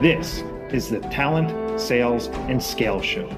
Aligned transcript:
This 0.00 0.42
is 0.72 0.88
the 0.88 1.00
Talent, 1.00 1.78
Sales, 1.78 2.28
and 2.48 2.62
Scale 2.62 3.02
Show. 3.02 3.28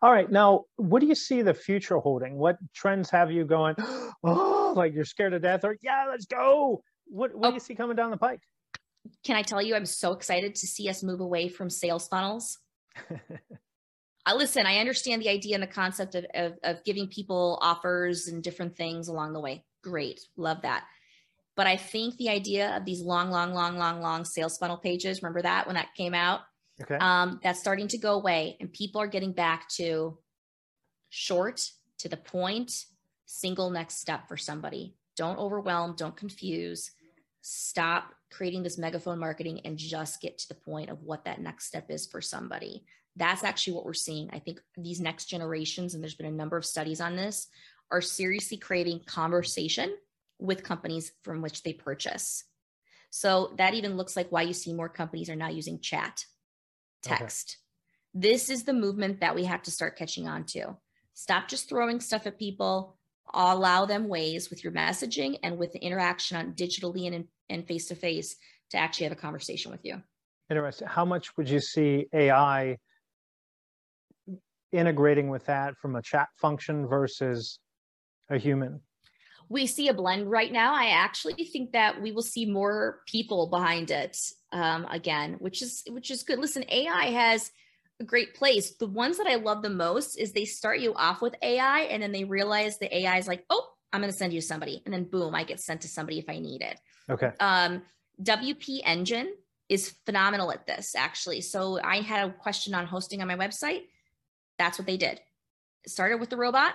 All 0.00 0.10
right, 0.10 0.30
now 0.30 0.64
what 0.76 1.00
do 1.00 1.08
you 1.08 1.14
see 1.14 1.42
the 1.42 1.52
future 1.52 1.98
holding? 1.98 2.38
What 2.38 2.56
trends 2.74 3.10
have 3.10 3.30
you 3.30 3.44
going? 3.44 3.76
Oh, 4.24 4.72
like 4.74 4.94
you're 4.94 5.04
scared 5.04 5.32
to 5.32 5.38
death, 5.38 5.62
or 5.62 5.76
yeah, 5.82 6.06
let's 6.08 6.24
go. 6.24 6.82
What 7.04 7.34
what 7.34 7.48
oh. 7.48 7.50
do 7.50 7.54
you 7.54 7.60
see 7.60 7.74
coming 7.74 7.96
down 7.96 8.10
the 8.10 8.16
pike? 8.16 8.40
Can 9.24 9.36
I 9.36 9.42
tell 9.42 9.60
you, 9.60 9.76
I'm 9.76 9.86
so 9.86 10.12
excited 10.12 10.54
to 10.54 10.66
see 10.66 10.88
us 10.88 11.02
move 11.02 11.20
away 11.20 11.48
from 11.48 11.68
sales 11.68 12.08
funnels. 12.08 12.58
uh, 13.10 14.34
listen, 14.34 14.66
I 14.66 14.78
understand 14.78 15.20
the 15.20 15.28
idea 15.28 15.54
and 15.54 15.62
the 15.62 15.68
concept 15.68 16.14
of, 16.14 16.24
of, 16.34 16.54
of 16.64 16.82
giving 16.84 17.08
people 17.08 17.58
offers 17.60 18.26
and 18.26 18.42
different 18.42 18.74
things 18.74 19.06
along 19.06 19.34
the 19.34 19.40
way. 19.40 19.64
Great, 19.82 20.18
love 20.36 20.62
that 20.62 20.84
but 21.56 21.66
I 21.66 21.76
think 21.76 22.16
the 22.16 22.28
idea 22.28 22.76
of 22.76 22.84
these 22.84 23.00
long, 23.00 23.30
long, 23.30 23.54
long, 23.54 23.78
long, 23.78 24.00
long 24.00 24.24
sales 24.24 24.58
funnel 24.58 24.76
pages, 24.76 25.22
remember 25.22 25.42
that 25.42 25.66
when 25.66 25.74
that 25.74 25.94
came 25.94 26.14
out? 26.14 26.40
Okay. 26.82 26.96
Um, 26.96 27.40
that's 27.42 27.58
starting 27.58 27.88
to 27.88 27.98
go 27.98 28.14
away 28.14 28.58
and 28.60 28.70
people 28.70 29.00
are 29.00 29.06
getting 29.06 29.32
back 29.32 29.68
to 29.70 30.18
short, 31.08 31.62
to 31.98 32.08
the 32.10 32.18
point, 32.18 32.84
single 33.24 33.70
next 33.70 33.98
step 33.98 34.28
for 34.28 34.36
somebody. 34.36 34.94
Don't 35.16 35.38
overwhelm, 35.38 35.94
don't 35.96 36.16
confuse. 36.16 36.90
Stop 37.40 38.12
creating 38.30 38.62
this 38.62 38.76
megaphone 38.76 39.18
marketing 39.18 39.60
and 39.64 39.78
just 39.78 40.20
get 40.20 40.36
to 40.36 40.48
the 40.48 40.54
point 40.54 40.90
of 40.90 41.02
what 41.02 41.24
that 41.24 41.40
next 41.40 41.66
step 41.66 41.90
is 41.90 42.06
for 42.06 42.20
somebody. 42.20 42.84
That's 43.16 43.44
actually 43.44 43.72
what 43.74 43.86
we're 43.86 43.94
seeing. 43.94 44.28
I 44.30 44.40
think 44.40 44.60
these 44.76 45.00
next 45.00 45.26
generations, 45.26 45.94
and 45.94 46.02
there's 46.02 46.14
been 46.14 46.26
a 46.26 46.30
number 46.30 46.58
of 46.58 46.66
studies 46.66 47.00
on 47.00 47.16
this, 47.16 47.48
are 47.90 48.02
seriously 48.02 48.58
craving 48.58 49.00
conversation 49.06 49.96
with 50.38 50.62
companies 50.62 51.12
from 51.22 51.42
which 51.42 51.62
they 51.62 51.72
purchase. 51.72 52.44
So 53.10 53.54
that 53.58 53.74
even 53.74 53.96
looks 53.96 54.16
like 54.16 54.30
why 54.30 54.42
you 54.42 54.52
see 54.52 54.72
more 54.72 54.88
companies 54.88 55.30
are 55.30 55.36
now 55.36 55.48
using 55.48 55.80
chat, 55.80 56.24
text. 57.02 57.58
Okay. 58.14 58.28
This 58.28 58.50
is 58.50 58.64
the 58.64 58.72
movement 58.72 59.20
that 59.20 59.34
we 59.34 59.44
have 59.44 59.62
to 59.62 59.70
start 59.70 59.96
catching 59.96 60.26
on 60.26 60.44
to. 60.46 60.76
Stop 61.14 61.48
just 61.48 61.68
throwing 61.68 62.00
stuff 62.00 62.26
at 62.26 62.38
people. 62.38 62.96
Allow 63.32 63.86
them 63.86 64.08
ways 64.08 64.50
with 64.50 64.62
your 64.62 64.72
messaging 64.72 65.38
and 65.42 65.58
with 65.58 65.72
the 65.72 65.80
interaction 65.80 66.36
on 66.36 66.52
digitally 66.52 67.06
and 67.12 67.26
and 67.48 67.66
face 67.66 67.86
to 67.88 67.94
face 67.94 68.36
to 68.70 68.76
actually 68.76 69.04
have 69.04 69.12
a 69.12 69.20
conversation 69.20 69.70
with 69.70 69.84
you. 69.84 70.02
Interesting. 70.50 70.88
How 70.88 71.04
much 71.04 71.36
would 71.36 71.48
you 71.48 71.60
see 71.60 72.06
AI 72.12 72.78
integrating 74.72 75.28
with 75.28 75.46
that 75.46 75.76
from 75.78 75.96
a 75.96 76.02
chat 76.02 76.28
function 76.36 76.86
versus 76.86 77.58
a 78.30 78.38
human? 78.38 78.80
We 79.48 79.66
see 79.66 79.88
a 79.88 79.94
blend 79.94 80.30
right 80.30 80.52
now. 80.52 80.74
I 80.74 80.86
actually 80.86 81.44
think 81.44 81.72
that 81.72 82.00
we 82.00 82.12
will 82.12 82.22
see 82.22 82.46
more 82.46 83.00
people 83.06 83.48
behind 83.48 83.90
it 83.90 84.18
um, 84.52 84.86
again, 84.90 85.36
which 85.38 85.62
is 85.62 85.82
which 85.88 86.10
is 86.10 86.22
good. 86.22 86.38
Listen, 86.38 86.64
AI 86.68 87.06
has 87.10 87.50
a 88.00 88.04
great 88.04 88.34
place. 88.34 88.76
The 88.76 88.86
ones 88.86 89.18
that 89.18 89.26
I 89.26 89.36
love 89.36 89.62
the 89.62 89.70
most 89.70 90.16
is 90.16 90.32
they 90.32 90.44
start 90.44 90.80
you 90.80 90.94
off 90.94 91.22
with 91.22 91.34
AI 91.42 91.80
and 91.82 92.02
then 92.02 92.12
they 92.12 92.24
realize 92.24 92.78
the 92.78 92.94
AI 92.94 93.18
is 93.18 93.28
like, 93.28 93.44
oh, 93.50 93.66
I'm 93.92 94.00
going 94.00 94.12
to 94.12 94.18
send 94.18 94.32
you 94.32 94.40
somebody, 94.40 94.82
and 94.84 94.92
then 94.92 95.04
boom, 95.04 95.34
I 95.34 95.44
get 95.44 95.60
sent 95.60 95.82
to 95.82 95.88
somebody 95.88 96.18
if 96.18 96.28
I 96.28 96.38
need 96.38 96.62
it. 96.62 96.78
Okay. 97.08 97.30
Um, 97.40 97.82
WP 98.22 98.80
Engine 98.84 99.32
is 99.68 99.94
phenomenal 100.04 100.52
at 100.52 100.66
this 100.66 100.94
actually. 100.94 101.40
So 101.40 101.80
I 101.82 102.00
had 102.00 102.28
a 102.28 102.32
question 102.32 102.74
on 102.74 102.86
hosting 102.86 103.20
on 103.22 103.28
my 103.28 103.36
website. 103.36 103.82
That's 104.58 104.78
what 104.78 104.86
they 104.86 104.96
did. 104.96 105.20
It 105.84 105.90
started 105.90 106.18
with 106.18 106.30
the 106.30 106.36
robot 106.36 106.74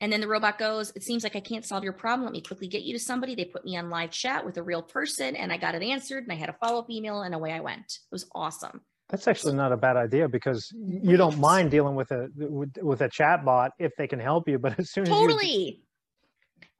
and 0.00 0.12
then 0.12 0.20
the 0.20 0.28
robot 0.28 0.58
goes, 0.58 0.92
It 0.94 1.02
seems 1.02 1.24
like 1.24 1.36
I 1.36 1.40
can't 1.40 1.64
solve 1.64 1.82
your 1.82 1.92
problem. 1.92 2.24
Let 2.24 2.32
me 2.32 2.42
quickly 2.42 2.68
get 2.68 2.82
you 2.82 2.92
to 2.92 3.02
somebody. 3.02 3.34
They 3.34 3.46
put 3.46 3.64
me 3.64 3.76
on 3.76 3.90
live 3.90 4.10
chat 4.10 4.44
with 4.44 4.58
a 4.58 4.62
real 4.62 4.82
person 4.82 5.36
and 5.36 5.52
I 5.52 5.56
got 5.56 5.74
it 5.74 5.82
answered 5.82 6.24
and 6.24 6.32
I 6.32 6.36
had 6.36 6.48
a 6.48 6.54
follow 6.54 6.80
up 6.80 6.90
email 6.90 7.22
and 7.22 7.34
away 7.34 7.52
I 7.52 7.60
went. 7.60 7.80
It 7.84 8.12
was 8.12 8.26
awesome. 8.34 8.82
That's 9.08 9.28
actually 9.28 9.54
not 9.54 9.72
a 9.72 9.76
bad 9.76 9.96
idea 9.96 10.28
because 10.28 10.70
you 10.74 11.16
don't 11.16 11.38
mind 11.38 11.70
dealing 11.70 11.94
with 11.94 12.10
a 12.10 12.28
with, 12.36 12.76
with 12.82 13.00
a 13.02 13.08
chat 13.08 13.44
bot 13.44 13.72
if 13.78 13.92
they 13.96 14.06
can 14.06 14.18
help 14.18 14.48
you. 14.48 14.58
But 14.58 14.78
as 14.78 14.90
soon 14.90 15.04
as 15.04 15.08
totally. 15.08 15.82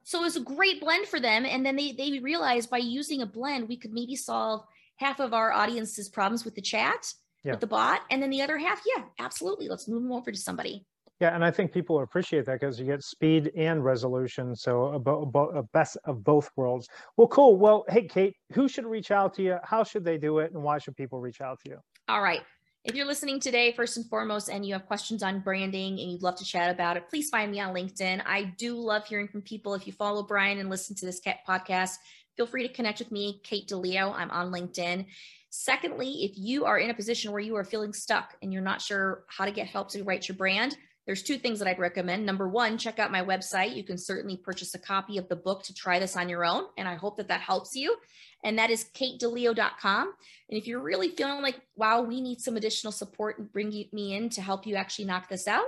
So 0.02 0.20
it 0.20 0.24
was 0.24 0.36
a 0.36 0.40
great 0.40 0.80
blend 0.80 1.06
for 1.06 1.18
them. 1.18 1.46
And 1.46 1.64
then 1.64 1.76
they 1.76 1.92
they 1.92 2.18
realized 2.18 2.68
by 2.68 2.78
using 2.78 3.22
a 3.22 3.26
blend, 3.26 3.68
we 3.68 3.76
could 3.76 3.92
maybe 3.92 4.16
solve 4.16 4.64
half 4.96 5.20
of 5.20 5.32
our 5.32 5.52
audience's 5.52 6.08
problems 6.08 6.44
with 6.44 6.54
the 6.54 6.60
chat, 6.60 7.12
yeah. 7.44 7.52
with 7.52 7.60
the 7.60 7.66
bot. 7.66 8.00
And 8.10 8.22
then 8.22 8.30
the 8.30 8.42
other 8.42 8.58
half, 8.58 8.82
yeah, 8.94 9.04
absolutely. 9.20 9.68
Let's 9.68 9.88
move 9.88 10.02
them 10.02 10.12
over 10.12 10.32
to 10.32 10.38
somebody. 10.38 10.84
Yeah, 11.20 11.34
and 11.34 11.42
I 11.42 11.50
think 11.50 11.72
people 11.72 12.00
appreciate 12.00 12.44
that 12.44 12.60
because 12.60 12.78
you 12.78 12.84
get 12.84 13.02
speed 13.02 13.50
and 13.56 13.82
resolution. 13.82 14.54
So 14.54 14.86
a, 14.86 14.98
bo- 14.98 15.50
a 15.54 15.62
best 15.62 15.96
of 16.04 16.22
both 16.22 16.50
worlds. 16.56 16.88
Well, 17.16 17.28
cool. 17.28 17.56
Well, 17.56 17.86
hey, 17.88 18.06
Kate, 18.06 18.34
who 18.52 18.68
should 18.68 18.84
reach 18.84 19.10
out 19.10 19.32
to 19.34 19.42
you? 19.42 19.56
How 19.64 19.82
should 19.82 20.04
they 20.04 20.18
do 20.18 20.40
it? 20.40 20.52
And 20.52 20.62
why 20.62 20.78
should 20.78 20.94
people 20.94 21.20
reach 21.20 21.40
out 21.40 21.58
to 21.64 21.70
you? 21.70 21.78
All 22.08 22.20
right. 22.20 22.42
If 22.84 22.94
you're 22.94 23.06
listening 23.06 23.40
today, 23.40 23.72
first 23.72 23.96
and 23.96 24.06
foremost, 24.06 24.48
and 24.48 24.64
you 24.64 24.74
have 24.74 24.86
questions 24.86 25.22
on 25.22 25.40
branding 25.40 25.98
and 25.98 26.12
you'd 26.12 26.22
love 26.22 26.36
to 26.36 26.44
chat 26.44 26.70
about 26.70 26.96
it, 26.96 27.08
please 27.08 27.30
find 27.30 27.50
me 27.50 27.60
on 27.60 27.74
LinkedIn. 27.74 28.22
I 28.24 28.54
do 28.58 28.76
love 28.76 29.06
hearing 29.06 29.26
from 29.26 29.42
people. 29.42 29.74
If 29.74 29.86
you 29.86 29.92
follow 29.92 30.22
Brian 30.22 30.58
and 30.58 30.70
listen 30.70 30.94
to 30.96 31.06
this 31.06 31.20
podcast, 31.48 31.94
feel 32.36 32.46
free 32.46 32.68
to 32.68 32.72
connect 32.72 32.98
with 33.00 33.10
me, 33.10 33.40
Kate 33.42 33.66
DeLeo. 33.66 34.14
I'm 34.14 34.30
on 34.30 34.52
LinkedIn. 34.52 35.06
Secondly, 35.50 36.24
if 36.24 36.32
you 36.36 36.66
are 36.66 36.78
in 36.78 36.90
a 36.90 36.94
position 36.94 37.32
where 37.32 37.40
you 37.40 37.56
are 37.56 37.64
feeling 37.64 37.92
stuck 37.92 38.36
and 38.42 38.52
you're 38.52 38.62
not 38.62 38.82
sure 38.82 39.24
how 39.28 39.46
to 39.46 39.50
get 39.50 39.66
help 39.66 39.90
to 39.90 40.04
write 40.04 40.28
your 40.28 40.36
brand, 40.36 40.76
there's 41.06 41.22
two 41.22 41.38
things 41.38 41.60
that 41.60 41.68
I'd 41.68 41.78
recommend. 41.78 42.26
Number 42.26 42.48
one, 42.48 42.78
check 42.78 42.98
out 42.98 43.12
my 43.12 43.22
website. 43.22 43.76
You 43.76 43.84
can 43.84 43.96
certainly 43.96 44.36
purchase 44.36 44.74
a 44.74 44.78
copy 44.78 45.18
of 45.18 45.28
the 45.28 45.36
book 45.36 45.62
to 45.64 45.74
try 45.74 46.00
this 46.00 46.16
on 46.16 46.28
your 46.28 46.44
own. 46.44 46.64
And 46.76 46.88
I 46.88 46.96
hope 46.96 47.16
that 47.18 47.28
that 47.28 47.40
helps 47.40 47.76
you. 47.76 47.96
And 48.42 48.58
that 48.58 48.70
is 48.70 48.86
katedeleo.com. 48.94 50.12
And 50.50 50.58
if 50.58 50.66
you're 50.66 50.82
really 50.82 51.10
feeling 51.10 51.42
like, 51.42 51.60
wow, 51.76 52.02
we 52.02 52.20
need 52.20 52.40
some 52.40 52.56
additional 52.56 52.92
support 52.92 53.38
and 53.38 53.50
bring 53.52 53.68
me 53.92 54.14
in 54.14 54.28
to 54.30 54.42
help 54.42 54.66
you 54.66 54.74
actually 54.74 55.04
knock 55.04 55.28
this 55.28 55.46
out, 55.46 55.66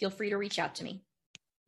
feel 0.00 0.10
free 0.10 0.30
to 0.30 0.36
reach 0.36 0.58
out 0.58 0.74
to 0.76 0.84
me. 0.84 1.02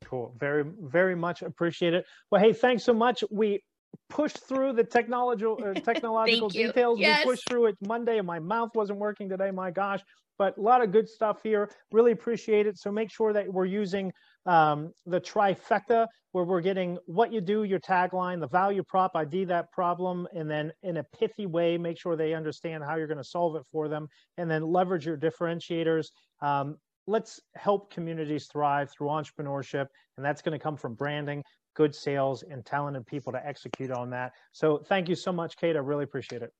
Cool. 0.05 0.33
Very, 0.39 0.65
very 0.81 1.15
much 1.15 1.43
appreciate 1.43 1.93
it. 1.93 2.05
Well, 2.31 2.41
hey, 2.41 2.53
thanks 2.53 2.83
so 2.83 2.93
much. 2.93 3.23
We 3.29 3.63
pushed 4.09 4.47
through 4.47 4.73
the 4.73 4.83
technological 4.97 5.59
uh, 5.63 5.73
technological 5.79 6.49
details. 6.49 6.99
Yes. 6.99 7.25
We 7.25 7.31
pushed 7.31 7.49
through 7.49 7.67
it 7.67 7.75
Monday 7.85 8.17
and 8.17 8.27
my 8.27 8.39
mouth 8.39 8.69
wasn't 8.75 8.99
working 8.99 9.29
today. 9.29 9.51
My 9.51 9.71
gosh 9.71 10.01
but 10.41 10.57
a 10.57 10.61
lot 10.61 10.81
of 10.81 10.91
good 10.91 11.07
stuff 11.07 11.37
here. 11.43 11.69
Really 11.91 12.13
appreciate 12.13 12.65
it. 12.65 12.75
So 12.75 12.91
make 12.91 13.11
sure 13.11 13.31
that 13.31 13.47
we're 13.47 13.65
using 13.65 14.11
um, 14.47 14.91
the 15.05 15.21
trifecta 15.21 16.07
where 16.31 16.45
we're 16.45 16.61
getting 16.61 16.97
what 17.05 17.31
you 17.31 17.41
do, 17.41 17.63
your 17.63 17.79
tagline, 17.79 18.39
the 18.39 18.47
value 18.47 18.81
prop, 18.81 19.11
ID 19.15 19.43
that 19.45 19.71
problem, 19.71 20.27
and 20.33 20.49
then 20.49 20.71
in 20.81 20.97
a 20.97 21.03
pithy 21.15 21.45
way, 21.45 21.77
make 21.77 21.99
sure 21.99 22.15
they 22.15 22.33
understand 22.33 22.83
how 22.83 22.95
you're 22.95 23.05
going 23.05 23.19
to 23.19 23.23
solve 23.23 23.55
it 23.55 23.63
for 23.71 23.87
them, 23.87 24.07
and 24.37 24.49
then 24.49 24.63
leverage 24.63 25.05
your 25.05 25.15
differentiators. 25.15 26.07
Um, 26.41 26.77
let's 27.05 27.39
help 27.55 27.93
communities 27.93 28.47
thrive 28.51 28.89
through 28.89 29.09
entrepreneurship, 29.09 29.85
and 30.17 30.25
that's 30.25 30.41
going 30.41 30.57
to 30.57 30.63
come 30.63 30.75
from 30.75 30.95
branding, 30.95 31.43
good 31.75 31.95
sales, 31.95 32.43
and 32.49 32.65
talented 32.65 33.05
people 33.05 33.31
to 33.33 33.45
execute 33.45 33.91
on 33.91 34.09
that. 34.11 34.33
So 34.51 34.81
thank 34.87 35.09
you 35.09 35.15
so 35.15 35.31
much, 35.31 35.57
Kate. 35.57 35.75
I 35.75 35.79
really 35.79 36.03
appreciate 36.03 36.41
it. 36.41 36.51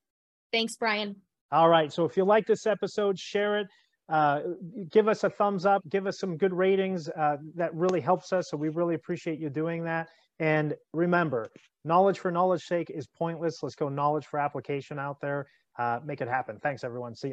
Thanks, 0.52 0.76
Brian. 0.78 1.16
All 1.52 1.70
right. 1.70 1.92
So 1.92 2.06
if 2.06 2.16
you 2.16 2.24
like 2.24 2.46
this 2.48 2.66
episode, 2.66 3.20
share 3.20 3.60
it. 3.60 3.68
Uh, 4.10 4.42
give 4.92 5.08
us 5.08 5.24
a 5.24 5.30
thumbs 5.30 5.66
up. 5.66 5.82
Give 5.90 6.06
us 6.08 6.20
some 6.20 6.38
good 6.38 6.54
ratings. 6.54 7.10
Uh, 7.10 7.38
that 7.56 7.74
really 7.74 8.02
helps 8.02 8.34
us. 8.34 8.50
So 8.50 8.58
we 8.58 8.70
really 8.70 8.96
appreciate 8.96 9.40
you 9.40 9.50
doing 9.50 9.84
that. 9.86 10.08
And 10.40 10.76
remember, 10.94 11.50
knowledge 11.86 12.20
for 12.20 12.32
knowledge 12.32 12.64
sake 12.64 12.90
is 12.90 13.08
pointless. 13.08 13.62
Let's 13.62 13.76
go 13.76 13.90
knowledge 13.90 14.26
for 14.26 14.40
application 14.40 15.00
out 15.00 15.18
there. 15.22 15.48
Uh, 15.78 16.00
make 16.04 16.20
it 16.20 16.28
happen. 16.28 16.60
Thanks, 16.62 16.84
everyone. 16.84 17.16
See 17.16 17.28
you. 17.28 17.30